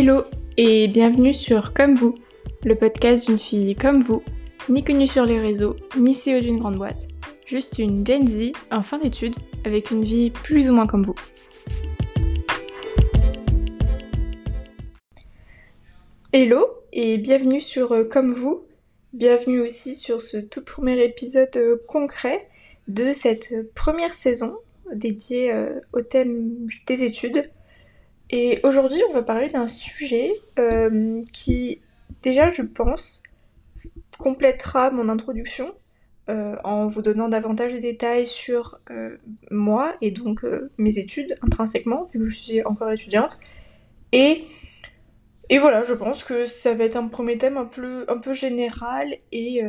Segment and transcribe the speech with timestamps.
[0.00, 0.22] Hello
[0.56, 2.14] et bienvenue sur Comme vous,
[2.64, 4.22] le podcast d'une fille comme vous,
[4.68, 7.08] ni connue sur les réseaux, ni CEO d'une grande boîte,
[7.46, 9.34] juste une Gen Z en fin d'études
[9.64, 11.16] avec une vie plus ou moins comme vous.
[16.32, 18.68] Hello et bienvenue sur euh, Comme vous,
[19.12, 22.48] bienvenue aussi sur ce tout premier épisode euh, concret
[22.86, 24.58] de cette première saison
[24.94, 27.50] dédiée euh, au thème des études.
[28.30, 31.80] Et aujourd'hui, on va parler d'un sujet euh, qui,
[32.22, 33.22] déjà, je pense,
[34.18, 35.72] complétera mon introduction
[36.28, 39.16] euh, en vous donnant davantage de détails sur euh,
[39.50, 40.44] moi et donc
[40.78, 43.38] mes études intrinsèquement, vu que je suis encore étudiante.
[44.12, 44.44] Et,
[45.48, 48.34] et voilà, je pense que ça va être un premier thème un peu, un peu
[48.34, 49.62] général et,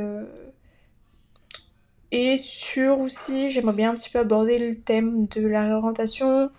[2.12, 6.50] et sur aussi, j'aimerais bien un petit peu aborder le thème de la réorientation,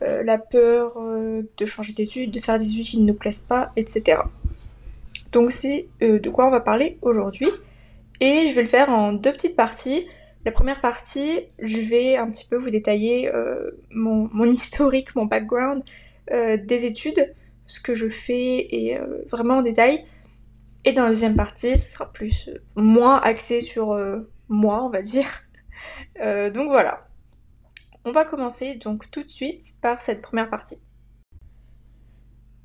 [0.00, 3.70] la peur euh, de changer d'études, de faire des études qui ne nous plaisent pas,
[3.76, 4.18] etc.
[5.32, 7.48] Donc c'est euh, de quoi on va parler aujourd'hui.
[8.20, 10.06] Et je vais le faire en deux petites parties.
[10.44, 13.30] La première partie, je vais un petit peu vous détailler
[13.90, 15.82] mon, historique, mon background
[16.30, 17.34] des études,
[17.66, 18.98] ce que je fais et
[19.30, 20.04] vraiment en détail.
[20.84, 23.98] Et dans la deuxième partie, ce sera plus moins axé sur
[24.48, 25.26] moi, on va dire.
[26.20, 27.08] donc voilà.
[28.06, 30.76] On va commencer donc tout de suite par cette première partie.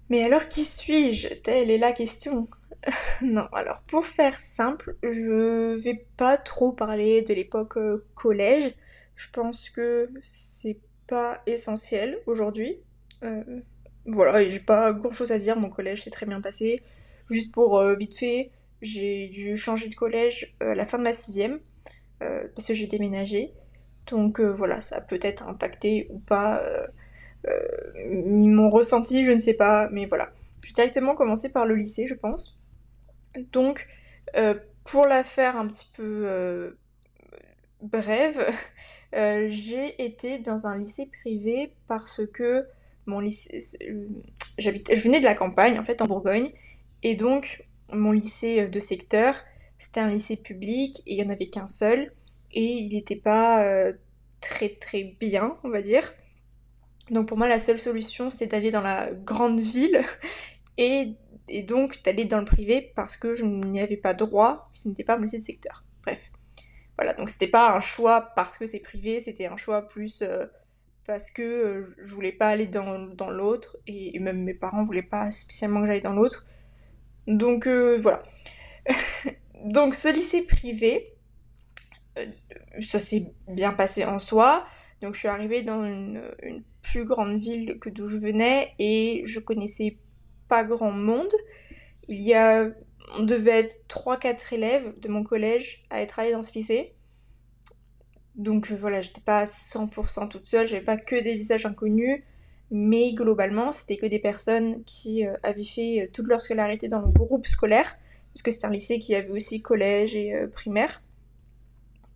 [0.10, 1.30] Mais alors qui suis-je?
[1.30, 2.48] Telle est la question.
[3.22, 8.74] non, alors pour faire simple, je vais pas trop parler de l'époque euh, collège.
[9.16, 12.78] Je pense que c'est pas essentiel aujourd'hui.
[13.24, 13.62] Euh,
[14.06, 16.82] voilà, j'ai pas grand chose à dire, mon collège s'est très bien passé.
[17.30, 18.52] Juste pour euh, vite fait,
[18.82, 21.60] j'ai dû changer de collège à la fin de ma sixième,
[22.20, 23.54] parce que j'ai déménagé.
[24.10, 26.88] Donc euh, voilà, ça a peut-être impacté ou pas euh,
[27.48, 30.32] euh, mon ressenti, je ne sais pas, mais voilà.
[30.64, 32.68] Je vais directement commencer par le lycée, je pense.
[33.52, 33.88] Donc,
[34.84, 36.76] pour la faire un petit peu
[37.82, 38.54] brève,
[39.14, 42.68] j'ai été dans un lycée privé parce que
[43.06, 43.60] mon lycée,
[44.58, 46.52] je venais de la campagne en fait en Bourgogne
[47.02, 49.36] et donc mon lycée de secteur
[49.80, 52.12] c'était un lycée public et il n'y en avait qu'un seul
[52.52, 53.94] et il n'était pas euh,
[54.42, 56.14] très très bien, on va dire.
[57.12, 60.02] Donc pour moi, la seule solution, c'était d'aller dans la grande ville
[60.78, 61.16] et,
[61.64, 65.18] donc d'aller dans le privé parce que je n'y avais pas droit, ce n'était pas
[65.18, 65.82] mon lycée de secteur.
[66.04, 66.32] Bref.
[66.98, 70.46] Voilà, donc c'était pas un choix parce que c'est privé, c'était un choix plus euh,
[71.08, 75.32] parce que euh, je voulais pas aller dans, l'autre et, même mes parents voulaient pas
[75.32, 76.46] spécialement que j'aille dans l'autre.
[77.26, 78.22] Donc voilà.
[79.64, 81.19] donc ce lycée privé, euh,
[82.82, 84.66] ça s'est bien passé en soi.
[85.02, 86.22] Donc je suis arrivée dans une,
[86.82, 89.98] plus grande ville que d'où je venais et je connaissais
[90.48, 91.32] pas grand monde.
[92.08, 92.68] Il y a,
[93.18, 96.96] on devait être 3-4 élèves de mon collège à être allés dans ce lycée.
[98.36, 102.24] Donc euh, voilà, j'étais pas 100% toute seule, j'avais pas que des visages inconnus,
[102.72, 107.12] mais globalement c'était que des personnes qui euh, avaient fait toute leur scolarité dans le
[107.12, 107.98] groupe scolaire,
[108.34, 111.04] parce que c'était un lycée qui avait aussi collège et primaire.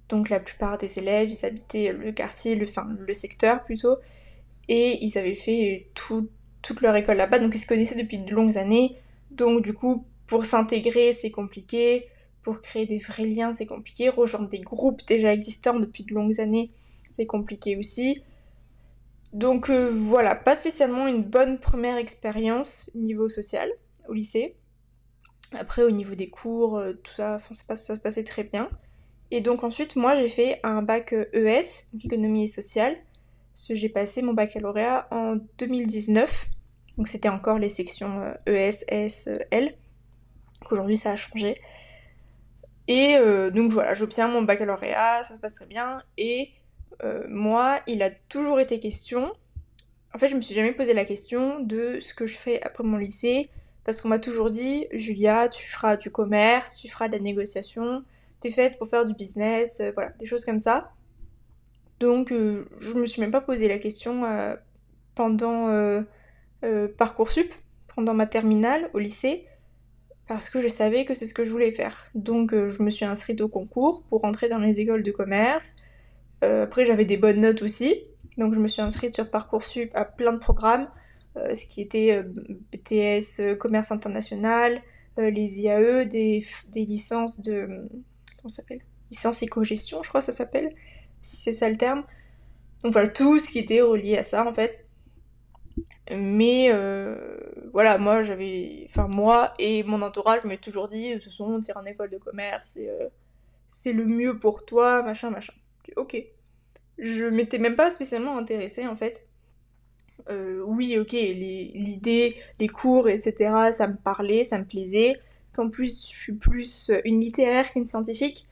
[0.10, 3.98] Donc la plupart des élèves, ils habitaient le quartier, le, enfin le secteur plutôt,
[4.68, 8.58] et ils avaient fait toute leur école là-bas, donc ils se connaissaient depuis de longues
[8.58, 8.98] années.
[9.32, 12.08] Donc du coup, pour s'intégrer, c'est compliqué,
[12.42, 16.40] pour créer des vrais liens, c'est compliqué, rejoindre des groupes déjà existants depuis de longues
[16.40, 16.72] années,
[17.18, 18.22] c'est compliqué aussi.
[19.32, 23.70] Donc euh, voilà, pas spécialement une bonne première expérience niveau social
[24.08, 24.56] au lycée.
[25.54, 28.70] Après, au niveau des cours, euh, tout ça, ça se passait très bien.
[29.36, 31.62] Et donc ensuite, moi, j'ai fait un bac ES, euh, e
[31.92, 32.96] donc économie et sociale.
[33.68, 36.46] J'ai passé mon baccalauréat en 2019.
[37.00, 39.76] Donc c'était encore les sections ES, S, L.
[40.70, 41.60] Aujourd'hui, ça a changé.
[42.88, 46.04] Et euh, donc voilà, j'obtiens mon baccalauréat, ça se passe très bien.
[46.20, 46.52] Et
[47.04, 49.34] euh, moi, il a toujours été question.
[50.14, 52.84] En fait, je me suis jamais posé la question de ce que je fais après
[52.84, 53.50] mon lycée.
[53.84, 58.04] Parce qu'on m'a toujours dit, Julia, tu feras du commerce, tu feras de la négociation,
[58.52, 60.92] faite pour faire du business, euh, voilà, des choses comme ça.
[62.00, 64.56] Donc euh, je me suis même pas posé la question euh,
[65.16, 65.68] pendant
[66.98, 67.54] Parcoursup,
[67.96, 69.46] pendant ma terminale au lycée,
[70.28, 72.06] parce que je savais que c'est ce que je voulais faire.
[72.16, 75.76] Donc je me suis inscrite au concours pour rentrer dans les écoles de commerce.
[76.42, 77.96] après j'avais des bonnes notes aussi,
[78.38, 80.88] donc je me suis inscrite sur Parcoursup à plein de programmes,
[81.36, 84.82] ce qui était BTS Commerce International,
[85.18, 87.88] les IAE, des, des licences de
[88.44, 88.82] comment s'appelle?
[89.10, 90.76] Licence éco-gestion, je crois que ça s'appelle,
[91.22, 92.04] si c'est ça le terme.
[92.84, 94.86] Donc voilà, tout ce qui était relié à ça en fait.
[96.12, 97.16] Mais euh,
[97.72, 98.86] voilà, moi j'avais.
[98.90, 102.18] Enfin, moi et mon entourage m'ont toujours dit de toute façon, tire en école de
[102.18, 102.78] commerce,
[103.70, 105.54] c'est le mieux pour toi, machin, machin.
[105.96, 106.22] Ok.
[106.98, 109.26] Je m'étais même pas spécialement intéressée en fait.
[110.30, 115.20] oui, ok, l'idée, les, cours, etc., ça me parlait, ça me plaisait.
[115.54, 118.48] Qu'en plus, je suis plus une littéraire qu'une scientifique.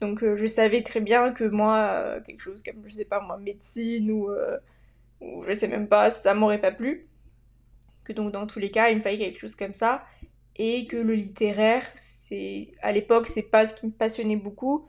[0.00, 4.10] Donc je savais très bien que moi, quelque chose comme, je sais pas moi, médecine
[4.10, 4.28] ou,
[5.20, 7.06] ou je sais même pas, ça m'aurait pas plu.
[8.04, 10.04] Que donc dans tous les cas il me fallait quelque chose comme ça.
[10.56, 14.86] Et que le littéraire c'est à l'époque c'est pas ce qui me passionnait beaucoup.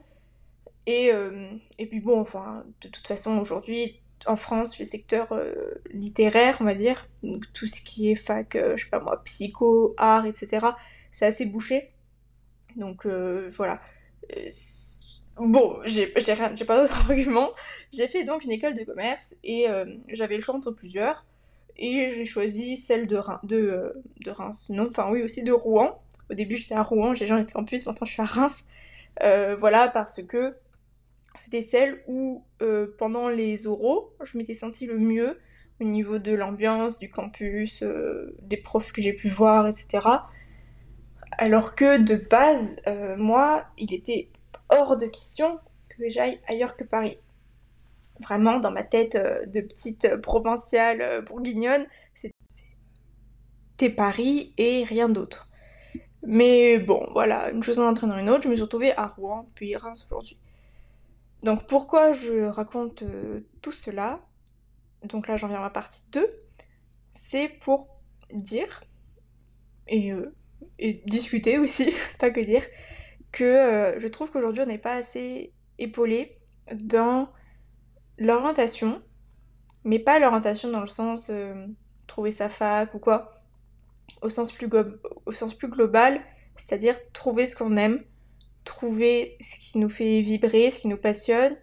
[0.86, 1.48] Et, euh,
[1.78, 5.54] et puis bon enfin de toute façon aujourd'hui en France le secteur euh,
[5.92, 7.08] littéraire on va dire.
[7.22, 10.66] Donc tout ce qui est fac euh, je sais pas moi psycho art etc
[11.16, 11.92] c'est assez bouché
[12.76, 13.80] donc voilà
[15.38, 17.50] bon j'ai pas d'autres arguments
[17.92, 19.66] j'ai fait donc une école de commerce et
[20.08, 21.26] j'avais le choix entre plusieurs
[21.78, 24.68] et j'ai choisi celle de, de, euh, Reims.
[24.70, 26.00] Non, enfin oui, aussi de Rouen.
[26.30, 28.64] Au début, j'étais à Rouen, j'ai changé de campus, maintenant je suis à Reims.
[29.22, 30.54] Euh, voilà, parce que
[31.34, 35.38] c'était celle où, euh, pendant les oraux, je m'étais sentie le mieux
[35.80, 37.84] au niveau de l'ambiance, du campus,
[38.40, 40.00] des profs que j'ai pu voir, etc.
[41.32, 42.80] Alors que de base,
[43.18, 44.30] moi, il était
[44.68, 45.58] hors de question
[45.88, 47.18] que j'aille ailleurs que Paris
[48.20, 55.48] vraiment dans ma tête euh, de petite provinciale euh, bourguignonne, c'était Paris et rien d'autre.
[56.22, 59.48] Mais bon, voilà, une chose en entraînant une autre, je me suis retrouvée à Rouen,
[59.54, 60.38] puis Reims aujourd'hui.
[61.42, 64.20] Donc pourquoi je raconte euh, tout cela?
[65.04, 66.26] Donc là j'en viens à ma partie 2.
[67.12, 67.88] C'est pour
[68.32, 68.82] dire,
[69.86, 70.12] et,
[70.78, 72.64] et discuter aussi, pas que dire,
[73.32, 76.38] que je trouve qu'aujourd'hui on n'est pas assez épaulé
[76.72, 77.28] dans
[78.18, 79.02] l'orientation,
[79.84, 81.66] mais pas l'orientation dans le sens euh,
[82.06, 83.42] trouver sa fac ou quoi,
[84.22, 84.68] au sens plus,
[85.26, 86.20] au sens plus global,
[86.56, 88.02] c'est-à-dire trouver ce qu'on aime,
[88.64, 91.54] trouver ce qui nous fait vibrer, ce qui nous passionne,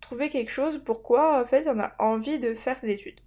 [0.00, 3.20] trouver quelque chose pourquoi en fait on a envie de faire ses études.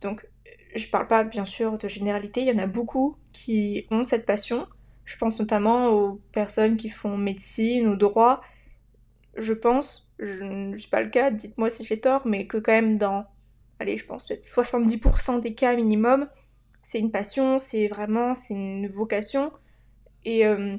[0.00, 0.26] Donc
[0.74, 4.26] je parle pas bien sûr de généralité, il y en a beaucoup qui ont cette
[4.26, 4.66] passion.
[5.04, 8.40] Je pense notamment aux personnes qui font médecine ou droit.
[9.36, 12.72] Je pense je ne suis pas le cas, dites-moi si j'ai tort, mais que quand
[12.72, 13.26] même dans,
[13.80, 16.28] allez, je pense peut-être 70% des cas minimum,
[16.82, 19.52] c'est une passion, c'est vraiment, c'est une vocation,
[20.24, 20.76] et euh,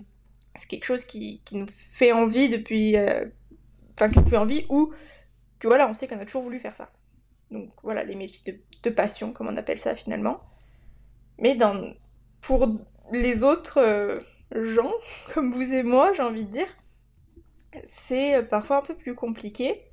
[0.55, 3.25] c'est quelque chose qui, nous fait envie depuis, euh,
[3.95, 4.93] enfin qui nous fait envie, ou
[5.59, 6.92] que voilà, on sait qu'on a toujours voulu faire ça.
[7.53, 10.41] Donc voilà, les métiers de, passion, comme on appelle ça finalement.
[11.37, 11.93] Mais dans,
[12.41, 12.67] pour
[13.11, 14.19] les autres euh,
[14.51, 14.91] gens,
[15.33, 16.67] comme vous et moi, j'ai envie de dire,
[17.83, 19.83] c'est euh, parfois un peu plus compliqué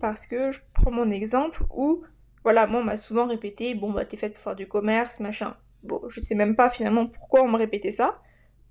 [0.00, 2.02] parce que je prends mon exemple où,
[2.42, 5.56] voilà, moi on m'a souvent répété, bon bah t'es faite pour faire du commerce, machin.
[5.82, 8.20] Bon, je sais même pas finalement pourquoi on me répétait ça,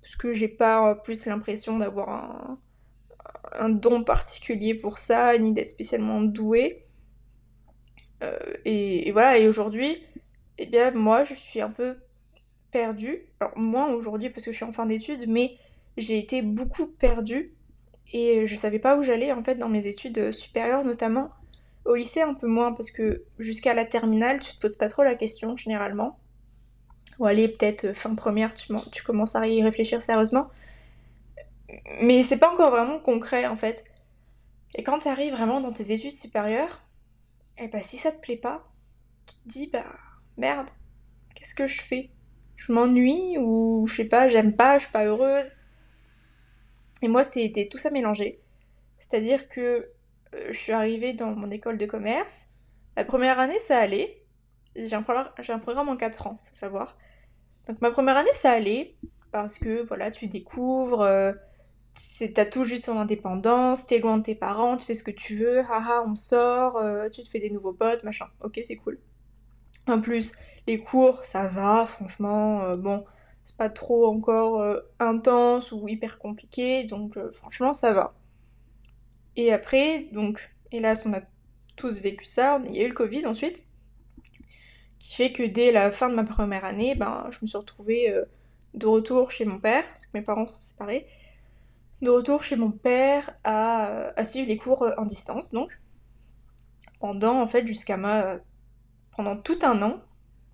[0.02, 2.58] parce que j'ai pas plus l'impression d'avoir un,
[3.52, 6.85] un, don particulier pour ça, ni d'être spécialement douée.
[8.22, 10.02] Euh, et, voilà, et aujourd'hui,
[10.58, 11.96] eh bien moi je suis un peu
[12.70, 13.20] perdue.
[13.40, 15.56] Alors moins aujourd'hui parce que je suis en fin d'études, mais
[15.96, 17.52] j'ai été beaucoup perdue
[18.12, 21.30] et je savais pas où j'allais en fait dans mes études supérieures notamment.
[21.84, 25.02] Au lycée un peu moins parce que jusqu'à la terminale tu te poses pas trop
[25.02, 26.18] la question généralement.
[27.18, 30.48] Ou allez peut-être fin première tu, tu commences à y réfléchir sérieusement.
[32.00, 33.84] Mais c'est pas encore vraiment concret en fait.
[34.74, 36.85] Et quand tu arrives vraiment dans tes études supérieures,
[37.58, 38.70] et eh bah ben, si ça te plaît pas,
[39.26, 39.84] tu te dis bah
[40.36, 40.68] merde,
[41.34, 42.10] qu'est-ce que je fais?
[42.56, 45.52] Je m'ennuie ou je sais pas, j'aime pas, je suis pas heureuse
[47.02, 48.40] et moi, c'était tout ça mélangé.
[48.98, 49.60] C'est-à-dire que
[50.34, 52.48] euh, je suis arrivée dans mon école de commerce.
[52.96, 54.22] La première année, ça allait.
[54.74, 56.98] J'ai un, programme en 4 ans, faut savoir.
[57.66, 58.96] Donc ma première année, ça allait.
[59.32, 61.02] Parce que, voilà, tu découvres.
[61.02, 61.32] Euh,
[62.34, 65.36] t'as tout juste ton indépendance, t'es loin de tes parents, tu fais ce que tu
[65.36, 68.26] veux, haha, on sort, euh, tu te fais des nouveaux potes, machin.
[68.42, 68.98] Ok, c'est cool.
[69.88, 70.32] En plus,
[70.66, 73.04] les cours, ça va, franchement, euh, bon,
[73.44, 78.14] c'est pas trop encore euh, intense ou hyper compliqué, donc franchement ça va.
[79.36, 81.20] Et après, donc, hélas, on a
[81.76, 83.64] tous vécu ça, il y a eu le Covid ensuite,
[84.98, 88.14] qui fait que dès la fin de ma première année, ben, je me suis retrouvée
[88.74, 91.06] de retour chez mon père, parce que mes parents sont séparés,
[92.02, 95.70] de retour chez mon père à, suivre les cours en distance, donc,
[97.00, 98.38] pendant, en fait, jusqu'à ma...
[99.16, 100.00] pendant tout un an,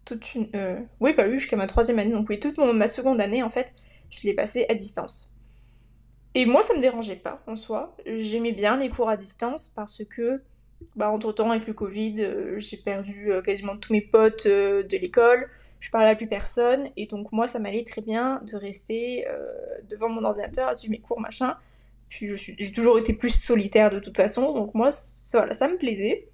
[0.04, 0.25] toute.
[0.54, 3.50] Euh, oui, pas eu jusqu'à ma troisième année, donc oui, toute ma seconde année, en
[3.50, 3.75] fait,
[4.11, 5.37] je l'ai passée à distance.
[6.34, 7.96] Et moi, ça me dérangeait pas, en soi.
[8.06, 10.42] J'aimais bien les cours à distance parce que
[10.96, 14.82] bah, entre temps, avec le Covid, euh, j'ai perdu euh, quasiment tous mes potes euh,
[14.82, 15.49] de l'école,
[15.82, 19.26] je parlais à plus personne, et donc moi, ça m'allait très bien de rester
[19.90, 21.56] devant mon ordinateur à suivre mes cours, machin.
[22.08, 26.28] Puis j'ai toujours été plus solitaire de toute façon, donc moi, ça, ça me plaisait.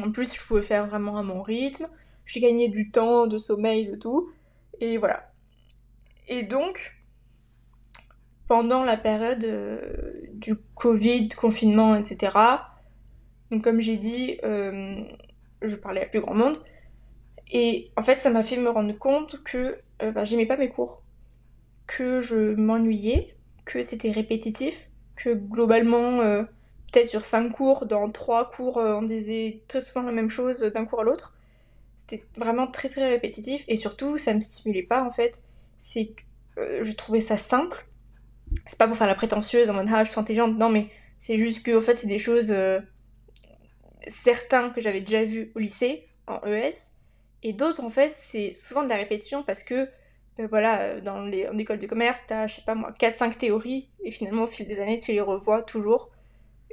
[0.00, 1.88] En plus, je pouvais faire vraiment à mon rythme,
[2.24, 4.30] j'ai gagné du temps, de sommeil, de tout,
[4.78, 5.32] et voilà.
[6.28, 6.94] Et donc,
[8.46, 9.44] pendant la période
[10.34, 12.32] du Covid, confinement, etc.,
[13.50, 15.02] donc comme j'ai dit, euh,
[15.62, 16.62] je parlais à plus grand monde.
[17.50, 20.68] Et en fait, ça m'a fait me rendre compte que euh, bah, j'aimais pas mes
[20.68, 21.02] cours,
[21.86, 26.42] que je m'ennuyais, que c'était répétitif, que globalement, euh,
[26.92, 30.84] peut-être sur cinq cours, dans trois cours, on disait très souvent la même chose d'un
[30.84, 31.36] cours à l'autre.
[31.96, 35.42] C'était vraiment très très répétitif et surtout, ça me stimulait pas en fait.
[35.78, 36.12] C'est
[36.56, 37.86] que je trouvais ça simple.
[38.66, 40.88] C'est pas pour faire la prétentieuse en mode ah je suis intelligente, non mais
[41.18, 42.54] c'est juste que en fait c'est des choses
[44.08, 46.92] certains que j'avais déjà vus au lycée, en ES,
[47.42, 49.88] et d'autres en fait c'est souvent de la répétition parce que
[50.38, 53.88] ben voilà, dans les, en école de commerce, t'as, je sais pas moi, 4-5 théories,
[54.04, 56.10] et finalement au fil des années tu les revois toujours.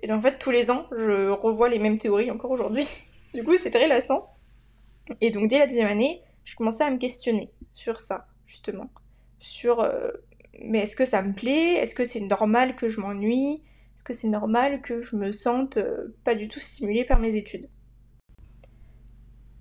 [0.03, 2.87] Et donc en fait tous les ans je revois les mêmes théories encore aujourd'hui.
[3.33, 4.29] du coup c'est très lassant.
[5.19, 8.91] Et donc dès la deuxième année, je commençais à me questionner sur ça, justement.
[9.39, 10.11] Sur euh,
[10.63, 11.73] mais est-ce que ça me plaît?
[11.75, 13.63] Est-ce que c'est normal que je m'ennuie?
[13.95, 17.35] Est-ce que c'est normal que je me sente euh, pas du tout stimulée par mes
[17.35, 17.67] études?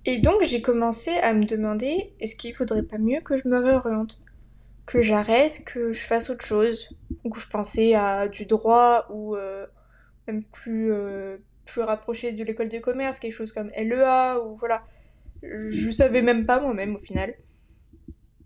[0.05, 3.57] Et donc j'ai commencé à me demander est-ce qu'il faudrait pas mieux que je me
[3.57, 4.21] réoriente?
[4.85, 6.95] Que j'arrête, que je fasse autre chose?
[7.23, 9.65] Donc je pensais à du droit ou euh,
[10.27, 14.83] même plus, euh, plus rapproché de l'école de commerce, quelque chose comme LEA ou voilà.
[15.41, 17.33] Je savais même pas moi-même au final.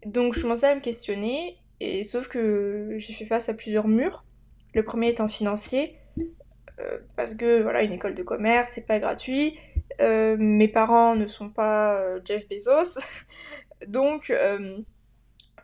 [0.06, 4.26] Donc je commençais à me questionner et sauf que j'ai fait face à plusieurs murs
[4.74, 5.96] le premier étant financier,
[7.16, 9.58] parce que voilà, une école de commerce, c'est pas gratuit.
[10.02, 13.00] Euh, mes parents ne sont pas euh, Jeff Bezos,
[13.88, 14.34] donc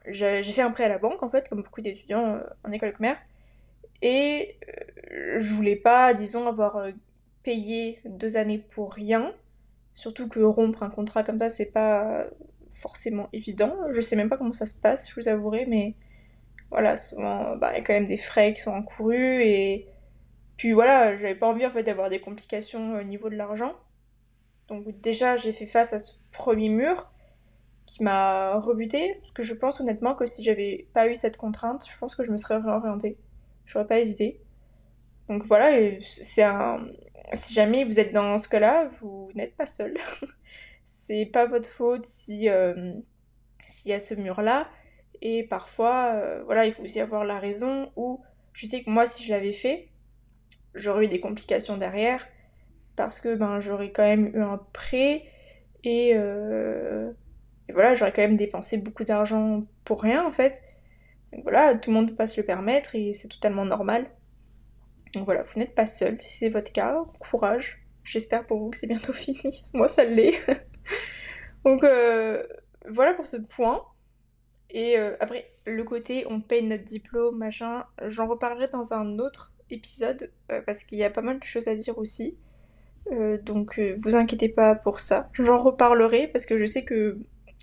[0.07, 2.95] j'ai fait un prêt à la banque en fait, comme beaucoup d'étudiants en école de
[2.95, 3.25] commerce,
[4.01, 4.57] et
[5.11, 6.87] je voulais pas, disons, avoir
[7.43, 9.33] payé deux années pour rien.
[9.93, 12.27] Surtout que rompre un contrat comme ça, c'est pas
[12.71, 13.77] forcément évident.
[13.91, 15.95] Je sais même pas comment ça se passe, je vous avouerai, mais
[16.69, 19.87] voilà, souvent, bah, il y a quand même des frais qui sont encourus et
[20.57, 23.73] puis voilà, j'avais pas envie en fait d'avoir des complications au niveau de l'argent.
[24.67, 27.11] Donc déjà, j'ai fait face à ce premier mur
[27.85, 31.85] qui m'a rebuté parce que je pense honnêtement que si j'avais pas eu cette contrainte,
[31.89, 33.17] je pense que je me serais réorientée.
[33.65, 34.41] J'aurais pas hésité.
[35.29, 36.87] Donc voilà, c'est un
[37.33, 39.97] si jamais vous êtes dans ce cas-là, vous n'êtes pas seul.
[40.85, 42.93] c'est pas votre faute si euh,
[43.65, 44.69] s'il y a ce mur-là.
[45.21, 48.21] Et parfois, euh, voilà, il faut aussi avoir la raison où
[48.53, 49.89] je sais que moi, si je l'avais fait,
[50.75, 52.27] j'aurais eu des complications derrière
[52.95, 55.23] parce que ben j'aurais quand même eu un prêt
[55.83, 57.11] et, euh,
[57.67, 60.61] et voilà, j'aurais quand même dépensé beaucoup d'argent pour rien en fait.
[61.33, 64.09] Donc voilà, tout le monde peut pas se le permettre et c'est totalement normal.
[65.13, 66.17] Donc voilà, vous n'êtes pas seul.
[66.21, 67.81] Si c'est votre cas, courage.
[68.03, 69.63] J'espère pour vous que c'est bientôt fini.
[69.73, 70.39] Moi, ça l'est.
[71.65, 72.43] Donc euh,
[72.89, 73.83] voilà pour ce point.
[74.69, 79.54] Et euh, après, le côté on paye notre diplôme, machin, j'en reparlerai dans un autre
[79.69, 82.37] épisode euh, parce qu'il y a pas mal de choses à dire aussi.
[83.11, 85.29] Euh, donc vous inquiétez pas pour ça.
[85.33, 87.19] J'en reparlerai parce que je sais que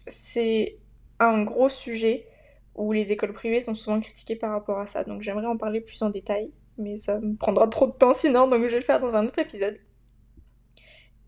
[0.06, 0.78] c'est
[1.18, 2.26] un gros sujet
[2.74, 5.04] où les écoles privées sont souvent critiquées par rapport à ça.
[5.04, 8.48] Donc j'aimerais en parler plus en détail, mais ça me prendra trop de temps sinon,
[8.48, 9.78] donc je vais le faire dans un autre épisode.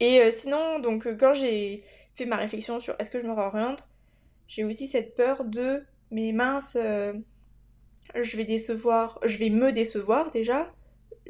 [0.00, 3.84] Et sinon, donc quand j'ai fait ma réflexion sur est-ce que je me réoriente,
[4.48, 7.12] j'ai aussi cette peur de mais mince, euh,
[8.20, 10.72] je vais décevoir, je vais me décevoir déjà,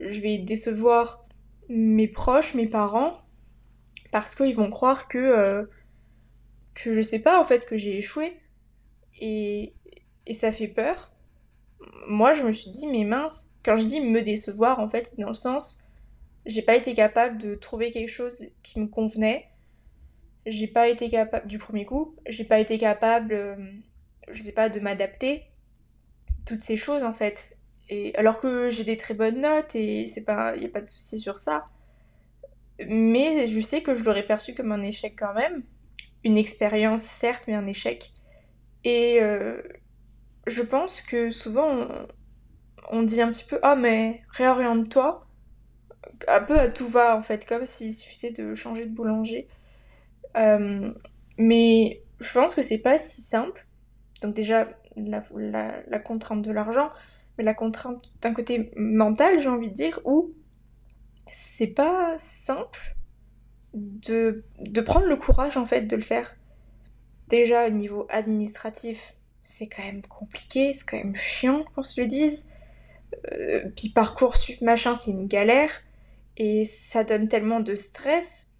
[0.00, 1.24] je vais décevoir
[1.68, 3.20] mes proches, mes parents,
[4.12, 5.64] parce qu'ils vont croire que euh,
[6.74, 8.36] que je sais pas en fait que j'ai échoué
[9.20, 9.74] et
[10.26, 11.12] et ça fait peur.
[12.08, 15.20] Moi, je me suis dit mais mince, quand je dis me décevoir en fait, c'est
[15.20, 15.78] dans le sens
[16.46, 19.48] j'ai pas été capable de trouver quelque chose qui me convenait
[20.46, 23.56] j'ai pas été capable du premier coup, j'ai pas été capable, euh,
[24.30, 25.44] je sais pas, de m'adapter.
[26.46, 27.56] Toutes ces choses en fait.
[27.88, 30.88] Et alors que j'ai des très bonnes notes et c'est pas, y a pas de
[30.88, 31.64] souci sur ça.
[32.88, 35.62] Mais je sais que je l'aurais perçu comme un échec quand même.
[36.24, 38.12] Une expérience certes, mais un échec.
[38.84, 39.62] Et euh,
[40.46, 41.88] je pense que souvent
[42.90, 45.26] on, dit un petit peu ah mais réoriente-toi.
[46.28, 49.48] Un peu à tout va en fait, comme s'il suffisait de changer de boulanger.
[50.36, 50.92] Euh,
[51.38, 53.66] mais je pense que c'est pas si simple.
[54.22, 56.90] Donc déjà, la, contrainte de l'argent,
[57.36, 60.32] mais la contrainte d'un côté mental, j'ai envie de dire, où
[61.30, 62.96] c'est pas simple
[63.72, 66.36] de, de prendre le courage en fait de le faire.
[67.28, 72.06] Déjà au niveau administratif, c'est quand même compliqué, c'est quand même chiant qu'on se le
[72.06, 72.46] dise.
[73.32, 75.70] Euh, puis Parcoursup machin, c'est une galère.
[76.36, 78.52] Et ça donne tellement de stress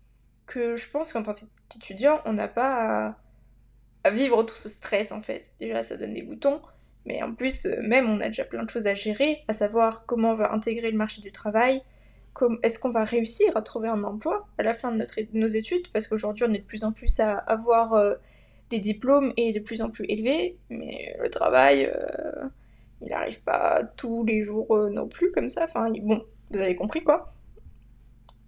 [0.47, 1.33] que je pense qu'en tant
[1.69, 3.19] qu'étudiant, on n'a pas
[4.05, 5.53] à, vivre tout ce stress en fait.
[5.59, 6.61] Déjà, ça donne des boutons.
[7.07, 10.07] Mais en plus, euh, même, on a déjà plein de choses à gérer, à savoir
[10.07, 11.83] comment on va intégrer le marché du travail,
[12.63, 16.07] est-ce qu'on va réussir à trouver un emploi à la fin de, nos études, parce
[16.07, 18.15] qu'aujourd'hui, on est de plus en plus à avoir euh,
[18.71, 22.49] des diplômes et de plus en plus élevés, mais le travail, euh,
[23.03, 25.65] il n'arrive pas tous les jours non plus comme ça.
[25.65, 27.33] Enfin, bon, vous avez compris quoi.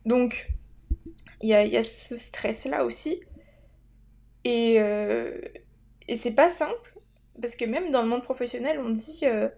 [0.06, 0.50] Donc,
[1.42, 3.20] il y a, ce stress-là aussi.
[4.48, 4.76] Et,
[6.08, 6.96] et c'est pas simple
[7.40, 9.48] parce que même dans le monde professionnel, on dit euh,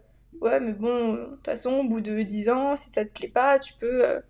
[0.41, 3.29] Ouais, mais bon, de toute façon, au bout de 10 ans, si ça te plaît
[3.29, 4.21] pas, tu peux euh,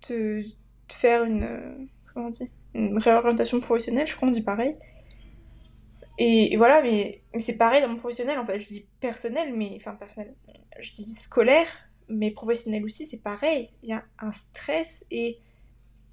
[0.00, 0.42] te,
[0.92, 1.44] faire une.
[1.44, 1.74] Euh,
[2.12, 2.30] comment
[2.74, 4.76] Une réorientation professionnelle, je crois qu'on dit pareil.
[6.18, 8.60] Et, et voilà, mais, mais c'est pareil dans mon professionnel, en fait.
[8.60, 9.72] Je dis personnel, mais.
[9.76, 10.34] Enfin, personnel.
[10.78, 11.68] Je dis scolaire,
[12.08, 13.70] mais professionnel aussi, c'est pareil.
[13.82, 15.38] Il y a un stress et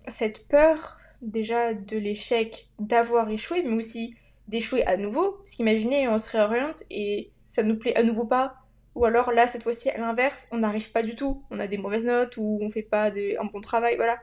[0.08, 4.16] cette peur, déjà, de l'échec, d'avoir échoué, mais aussi
[4.48, 5.34] d'échouer à nouveau.
[5.34, 8.56] Parce qu'imaginez, on se réoriente et ça nous plaît à nouveau pas.
[8.96, 11.44] Ou alors là, cette fois-ci, à l'inverse, on n'arrive pas du tout.
[11.52, 14.20] On a des mauvaises notes ou on fait pas des, un bon travail, voilà.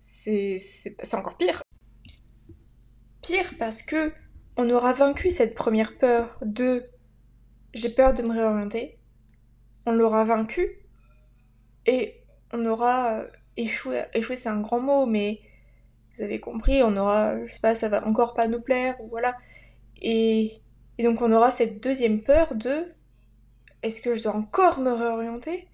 [0.00, 0.58] C'est
[1.12, 1.62] encore pire.
[3.22, 4.12] Pire parce que
[4.56, 6.84] on aura vaincu cette première peur de
[7.72, 8.98] j'ai peur de me réorienter.
[9.86, 10.80] On l'aura vaincu
[11.86, 13.24] et on aura
[13.56, 14.04] échoué.
[14.14, 15.40] Échoué, c'est un grand mot, mais
[16.14, 19.08] vous avez compris, on aura, je sais pas, ça va encore pas nous plaire, ou
[19.08, 19.36] voilà.
[20.00, 20.60] Et,
[20.98, 22.92] et donc on aura cette deuxième peur de
[23.82, 25.68] est-ce que je dois encore me réorienter?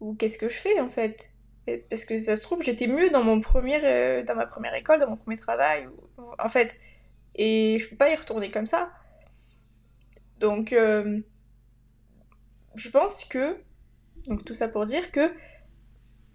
[0.00, 1.30] Ou qu'est-ce que je fais en fait?
[1.88, 5.00] Parce que ça se trouve, j'étais mieux dans, mon premier, euh, dans ma première école,
[5.00, 5.88] dans mon premier travail,
[6.38, 6.76] en fait.
[7.36, 8.90] Et je peux pas y retourner comme ça.
[10.40, 11.20] Donc, euh,
[12.74, 13.56] je pense que,
[14.26, 15.32] donc tout ça pour dire que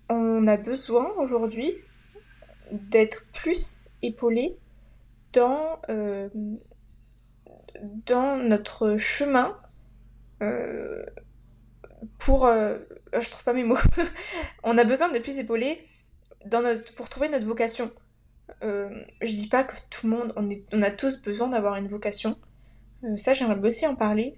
[0.09, 1.73] on a besoin aujourd'hui
[2.71, 4.57] d'être plus épaulé
[5.33, 6.29] dans, euh,
[8.07, 9.57] notre chemin
[10.41, 11.05] euh,
[12.17, 12.45] pour...
[12.45, 12.77] Euh,
[13.13, 13.77] je trouve pas mes mots.
[14.63, 15.83] on a besoin d'être plus épaulé
[16.45, 17.91] dans notre, pour trouver notre vocation.
[18.61, 20.33] je dis pas que tout le monde,
[20.71, 22.37] on, a tous besoin d'avoir une vocation.
[23.17, 24.37] ça, j'aimerais aussi en parler.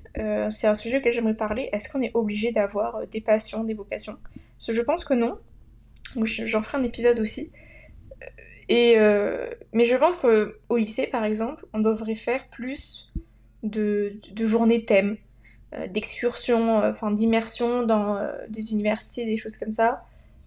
[0.50, 1.70] c'est un sujet auquel j'aimerais parler.
[1.74, 4.18] Est-ce qu'on est obligé d'avoir des passions, des vocations?
[4.60, 5.38] Je pense que non.
[6.16, 7.52] J'en ferai un épisode aussi.
[8.70, 13.12] Et euh, mais je pense qu'au lycée, par exemple, on devrait faire plus
[13.64, 15.18] de, de journées thèmes,
[15.74, 20.06] euh, d'excursions, euh, enfin d'immersion dans des universités, des choses comme ça.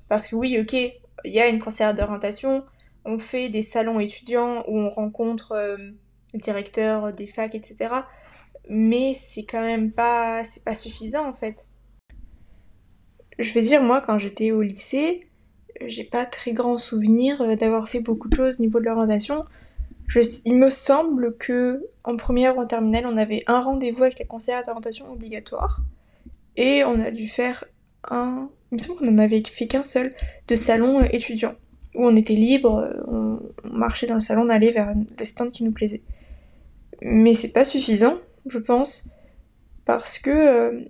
[0.08, 2.64] Parce que oui, ok, il y a une conseillère d'orientation,
[3.04, 5.54] on fait des salons étudiants où on rencontre
[6.32, 7.94] le directeur des facs, etc.
[8.70, 11.68] Mais c'est quand même pas, c'est pas suffisant en fait.
[13.38, 15.28] Je vais dire, moi, quand j'étais au lycée,
[15.88, 19.42] j'ai pas très grand souvenir euh, d'avoir fait beaucoup de choses au niveau de l'orientation.
[20.44, 24.26] Il me semble que en première ou en terminale, on avait un rendez-vous avec la
[24.26, 25.80] conseillère d'orientation obligatoire.
[26.56, 27.64] Et on a dû faire
[28.10, 28.48] un.
[28.70, 30.14] Il me semble qu'on en avait fait qu'un seul
[30.48, 31.54] de salon euh, étudiant.
[31.94, 35.50] Où on était libre, euh, on, marchait dans le salon, on allait vers le stand
[35.50, 36.02] qui nous plaisait.
[37.02, 38.16] Mais c'est pas suffisant,
[38.46, 39.10] je pense.
[39.84, 40.86] Parce que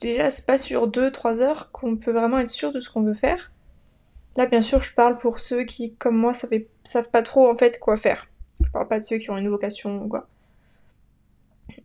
[0.00, 3.14] déjà, c'est pas sur 2-3 heures qu'on peut vraiment être sûr de ce qu'on veut
[3.14, 3.52] faire.
[4.36, 7.78] Là, bien sûr, je parle pour ceux qui, comme moi, savent, pas trop en fait
[7.78, 8.28] quoi faire.
[8.64, 10.28] Je parle pas de ceux qui ont une vocation ou quoi.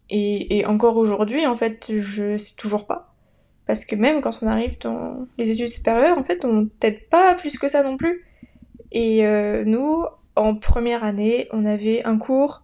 [0.09, 3.13] Et, encore aujourd'hui, en fait, je sais toujours pas.
[3.65, 7.35] Parce que même quand on arrive dans les études supérieures, en fait, on t'aide pas
[7.35, 8.25] plus que ça non plus.
[8.93, 10.05] Et euh, nous,
[10.37, 12.63] en première année, on avait un cours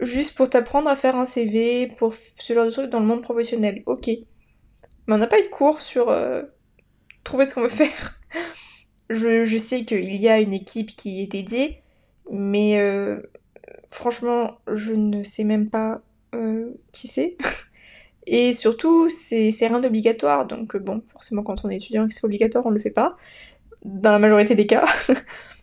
[0.00, 3.22] juste pour t'apprendre à faire un CV, pour ce genre de trucs dans le monde
[3.22, 3.82] professionnel.
[3.86, 4.08] Ok.
[4.08, 6.42] Mais on n'a pas eu de cours sur euh,
[7.24, 8.20] trouver ce qu'on veut faire.
[9.08, 11.80] Je, sais qu'il y a une équipe qui est dédiée,
[12.30, 13.20] mais euh,
[13.88, 16.02] franchement, je ne sais même pas
[16.34, 17.36] euh, qui c'est.
[18.26, 22.14] Et surtout, c'est rien d'obligatoire, donc euh, bon, forcément quand on est étudiant et que
[22.14, 23.16] c'est obligatoire, on le fait pas,
[23.84, 24.84] dans la majorité des cas.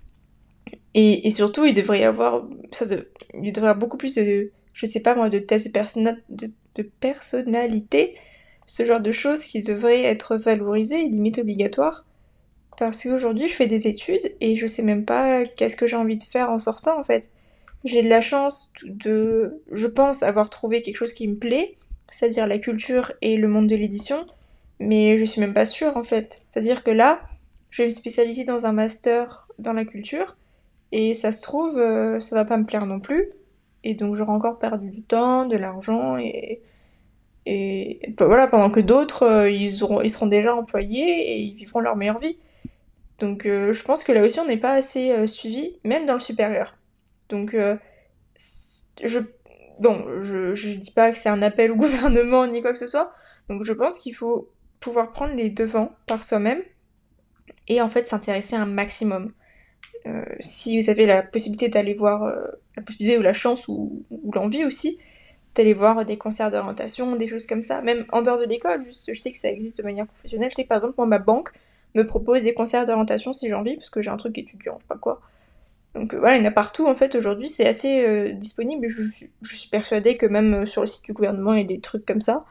[0.93, 2.85] et, surtout, il devrait y avoir, ça
[3.33, 6.83] il devrait y avoir beaucoup plus de, je sais pas moi, de tests de, de
[7.01, 8.15] personnalité,
[8.65, 12.05] ce genre de choses qui devraient être valorisées, limite obligatoires
[12.77, 16.17] parce qu'aujourd'hui, je fais des études et je sais même pas qu'est-ce que j'ai envie
[16.17, 17.29] de faire en sortant en fait.
[17.83, 21.75] J'ai de la chance de, je pense, avoir trouvé quelque chose qui me plaît,
[22.09, 24.25] c'est-à-dire la culture et le monde de l'édition,
[24.79, 26.41] mais je suis même pas sûre en fait.
[26.49, 27.21] C'est-à-dire que là,
[27.69, 30.37] je vais me spécialiser dans un master dans la culture
[30.91, 31.73] Et ça se trouve,
[32.19, 33.29] ça va pas me plaire non plus.
[33.83, 36.61] Et donc j'aurai encore perdu du temps, de l'argent et
[37.45, 41.79] et bah, voilà pendant que d'autres ils auront ils seront déjà employés et ils vivront
[41.81, 42.37] leur meilleure vie.
[43.23, 46.77] Donc je pense que là aussi on n'est pas assez suivi même dans le supérieur.
[47.29, 47.55] Donc
[49.01, 49.19] je
[49.79, 52.87] bon, je, je dis pas que c'est un appel au gouvernement ni quoi que ce
[52.87, 53.13] soit.
[53.49, 56.61] Donc je pense qu'il faut pouvoir prendre les devants par soi-même
[57.67, 59.31] et en fait s'intéresser un maximum.
[60.05, 64.03] Euh, si vous avez la possibilité d'aller voir, euh, la possibilité ou la chance ou,
[64.33, 64.99] l'envie aussi,
[65.55, 69.13] d'aller voir des concerts d'orientation, des choses comme ça, même en dehors de l'école, je
[69.13, 70.49] sais que ça existe de manière professionnelle.
[70.49, 71.51] Je sais que par exemple, moi, ma banque
[71.95, 74.83] me propose des concerts d'orientation si j'ai envie, parce que j'ai un truc étudiant, je
[74.83, 75.21] sais pas quoi.
[75.93, 78.87] Donc euh, voilà, il y en a partout en fait aujourd'hui, c'est assez disponible.
[78.87, 79.03] Je,
[79.43, 82.21] suis persuadée que même sur le site du gouvernement, il y a des trucs comme
[82.21, 82.45] ça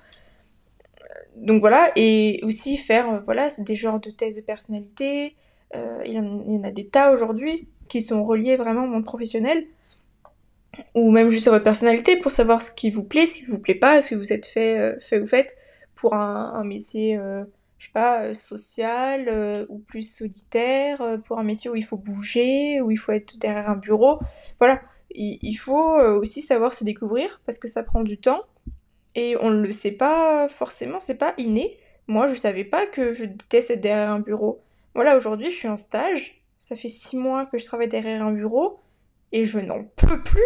[1.36, 5.36] donc voilà, et aussi faire euh, voilà, des genres de tests de personnalité.
[5.74, 9.66] Euh, il, y en, a des tas aujourd'hui qui sont reliés vraiment au monde professionnel.
[10.94, 13.58] Ou même juste à votre personnalité pour savoir ce qui vous plaît, ce qui vous
[13.58, 15.54] plaît pas, ce que vous êtes fait, euh, fait ou faites
[15.94, 17.18] pour un, métier,
[17.82, 22.92] je sais pas, social ou plus solitaire, pour un métier où il faut bouger, où
[22.92, 24.20] il faut être derrière un bureau.
[24.60, 28.44] Voilà, il faut aussi savoir se découvrir parce que ça prend du temps
[29.14, 31.76] et on ne le sait pas forcément, c'est pas inné.
[32.06, 34.62] Moi, je savais pas que je déteste être derrière un bureau.
[34.94, 36.42] Voilà, aujourd'hui, je suis en stage.
[36.58, 38.78] Ça fait six mois que je travaille derrière un bureau.
[39.32, 40.40] Et je n'en peux plus.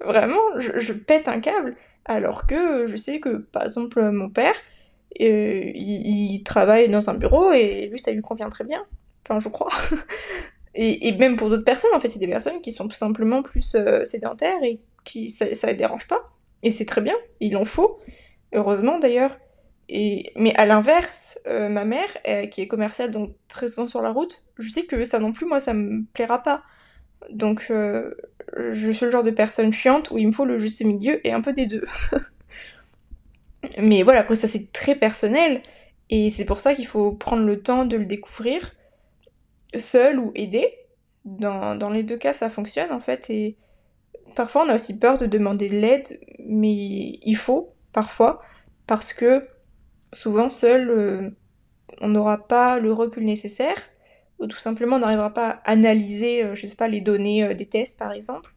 [0.00, 1.74] Vraiment, je, pète un câble.
[2.04, 4.54] Alors que je sais que, par exemple, mon père,
[5.20, 8.84] euh, il, travaille dans un bureau et lui, ça lui convient très bien.
[9.24, 9.70] Enfin, je crois.
[10.74, 12.96] et, même pour d'autres personnes, en fait, il y a des personnes qui sont tout
[12.96, 16.30] simplement plus euh, sédentaires et qui ça, ça les dérange pas.
[16.62, 17.98] Et c'est très bien, il en faut,
[18.52, 19.36] heureusement d'ailleurs.
[19.88, 20.32] Et...
[20.36, 22.08] Mais à l'inverse, euh, ma mère,
[22.50, 25.46] qui est commerciale, donc très souvent sur la route, je sais que ça non plus,
[25.46, 26.62] moi, ça me plaira pas.
[27.30, 31.24] Donc, je suis le genre de personne chiante où il me faut le juste milieu
[31.26, 31.84] et un peu des deux.
[33.78, 35.62] Mais voilà, après ça c'est très personnel
[36.10, 38.72] et c'est pour ça qu'il faut prendre le temps de le découvrir
[39.76, 40.32] seul ou.
[41.24, 43.56] Dans, dans les deux cas, ça fonctionne en fait et
[44.36, 46.72] Parfois, on a aussi peur de demander de l'aide, mais
[47.22, 48.40] il faut, parfois,
[48.86, 49.46] parce que
[50.12, 51.30] souvent, seul, euh,
[52.00, 53.76] on n'aura pas le recul nécessaire,
[54.38, 57.54] ou tout simplement, on n'arrivera pas à analyser, euh, je sais pas, les données euh,
[57.54, 58.51] des tests, par exemple.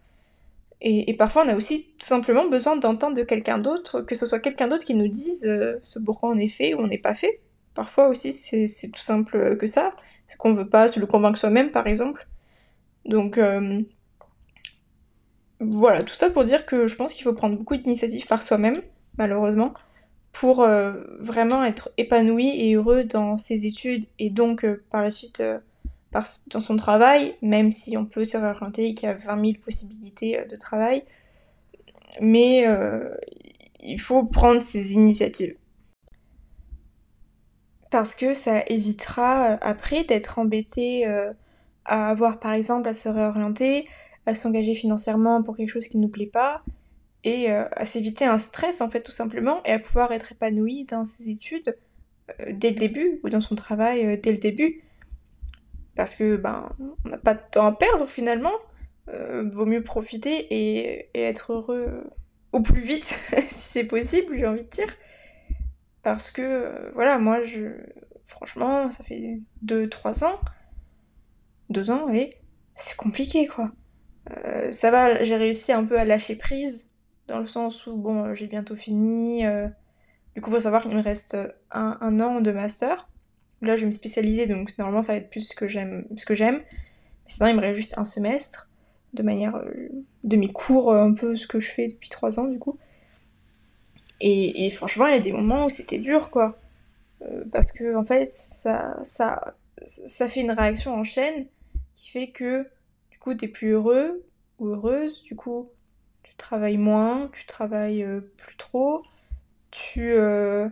[0.82, 4.40] Et, parfois, on a aussi tout simplement besoin d'entendre de quelqu'un d'autre, que ce soit
[4.40, 5.42] quelqu'un d'autre qui nous dise
[5.84, 7.42] ce pourquoi on est fait ou on n'est pas fait.
[7.74, 9.96] Parfois aussi, c'est tout simple que ça.
[10.28, 12.28] C'est qu'on veut pas se le convaincre soi-même, par exemple.
[13.06, 13.40] Donc,
[15.60, 18.82] voilà, tout ça pour dire que je pense qu'il faut prendre beaucoup d'initiatives par soi-même,
[19.18, 19.74] malheureusement,
[20.32, 25.12] pour euh, vraiment être épanoui et heureux dans ses études et donc euh, par la
[25.12, 25.60] suite euh,
[26.48, 29.54] dans son travail, même si on peut se réorienter et qu'il y a 20 000
[29.64, 31.04] possibilités de travail.
[32.22, 32.66] Mais
[33.84, 35.56] il faut prendre ses initiatives.
[37.92, 41.06] Parce que ça évitera après d'être embêté
[41.86, 43.88] à avoir par exemple à se réorienter,
[44.26, 46.64] à s'engager financièrement pour quelque chose qui ne nous plaît pas
[47.24, 50.86] et euh, à s'éviter un stress en fait tout simplement et à pouvoir être épanoui
[50.86, 51.76] dans ses études
[52.40, 54.84] euh, dès le début ou dans son travail euh, dès le début
[55.96, 56.70] parce que ben
[57.06, 58.54] on n'a pas de temps à perdre finalement
[59.08, 62.12] vaut mieux profiter et, être heureux
[62.52, 63.06] au plus vite
[63.48, 64.94] si c'est possible j'ai envie de dire
[66.02, 67.68] parce que voilà moi je
[68.24, 70.40] franchement ça fait 2-3 ans
[71.70, 72.36] 2 ans allez
[72.76, 73.72] c'est compliqué quoi
[74.32, 76.90] euh, ça va, j'ai réussi un peu à lâcher prise,
[77.28, 79.46] dans le sens où, bon, j'ai bientôt fini.
[79.46, 79.68] Euh,
[80.36, 81.38] du coup, faut savoir qu'il me reste
[81.72, 83.10] un, an de master.
[83.66, 86.06] Là, je vais me spécialiser, donc normalement, ça va être plus ce que j'aime.
[86.16, 86.62] Ce que j'aime.
[87.28, 88.70] Sinon, il me reste juste un semestre,
[89.14, 89.90] de manière euh,
[90.24, 92.78] de mes cours, un peu ce que je fais depuis trois ans, du coup.
[94.22, 96.58] Et, franchement, il y a des moments où c'était dur, quoi.
[97.52, 101.46] parce que, en fait, ça, ça, ça fait une réaction en chaîne
[101.96, 102.66] qui fait que
[103.26, 104.24] coup, t'es plus heureux
[104.60, 105.72] ou heureuse, du coup,
[106.22, 109.04] tu travailles moins, tu travailles euh, plus trop,
[109.72, 110.70] tu euh,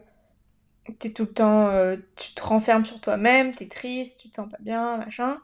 [0.99, 4.49] t'es tout le temps, euh, tu te renfermes sur toi-même, t'es triste, tu te sens
[4.49, 5.37] pas bien, machin.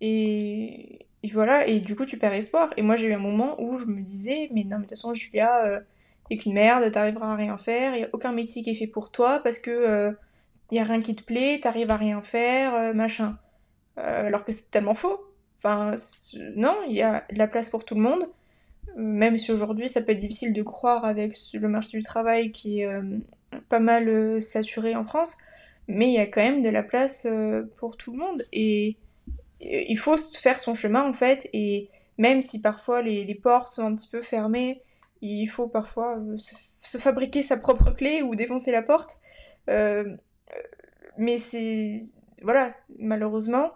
[0.00, 2.70] Et, et, voilà, et du coup, tu perds espoir.
[2.76, 4.90] Et moi, j'ai eu un moment où je me disais, mais non, mais de toute
[4.90, 5.82] façon, Julia,
[6.28, 9.10] t'es qu'une merde, t'arriveras à rien faire, y a aucun métier qui est fait pour
[9.10, 10.16] toi parce que
[10.70, 13.38] y a rien qui te plaît, t'arrives à rien faire, machin.
[13.96, 15.20] alors que c'est tellement faux.
[15.58, 15.92] Enfin,
[16.56, 18.26] non, il y a de la place pour tout le monde.
[18.96, 22.80] Même si aujourd'hui ça peut être difficile de croire avec le marché du travail qui
[22.80, 23.02] est euh,
[23.68, 25.38] pas mal euh, saturé en France,
[25.88, 28.44] mais il y a quand même de la place euh, pour tout le monde.
[28.52, 28.96] Et
[29.60, 31.88] il faut faire son chemin en fait et
[32.18, 34.82] même si parfois les, portes sont un petit peu fermées,
[35.22, 39.18] il faut parfois euh, se, fabriquer sa propre clé ou défoncer la porte.
[41.16, 42.00] Mais c'est...
[42.42, 43.72] Voilà, malheureusement,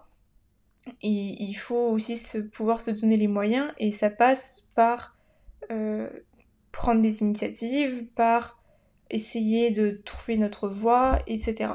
[1.00, 2.20] il, faut aussi
[2.52, 5.16] pouvoir se donner les moyens et ça passe par
[6.72, 8.57] prendre des initiatives, par
[9.10, 11.70] essayer de trouver notre voie, etc.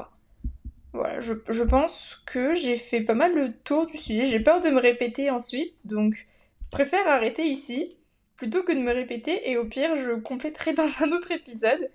[0.92, 4.26] Voilà, je, pense que j'ai fait pas mal le tour du sujet.
[4.26, 6.28] J'ai peur de me répéter ensuite, donc
[6.62, 7.96] je préfère arrêter ici
[8.36, 11.90] plutôt que de me répéter et au pire je compléterai dans un autre épisode.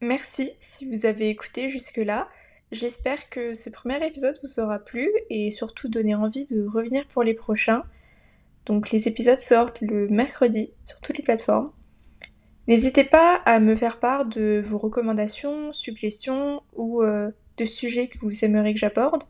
[0.00, 2.28] Merci si vous avez écouté jusque-là.
[2.70, 7.24] J'espère que ce premier épisode vous aura plu et surtout donné envie de revenir pour
[7.24, 7.82] les prochains.
[8.66, 11.72] Donc les épisodes sortent le mercredi sur toutes les plateformes.
[12.68, 18.18] N'hésitez pas à me faire part de vos recommandations, suggestions ou euh, de sujets que
[18.20, 19.24] vous aimeriez que j'aborde.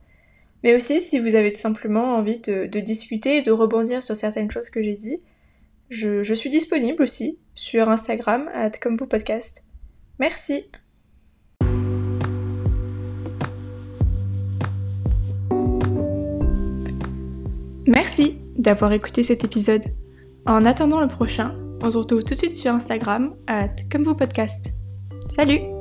[0.64, 4.51] Mais aussi si vous avez tout simplement envie de, discuter et de rebondir sur certaines
[4.51, 5.20] choses que j'ai dit.
[5.88, 9.64] Je, suis disponible aussi sur Instagram, at comme podcast.
[10.18, 10.64] Merci.
[17.87, 19.85] Merci d'avoir écouté cet épisode.
[20.44, 24.72] En attendant le prochain, on se retrouve tout de suite sur Instagram, at comme podcast.
[25.28, 25.77] Salut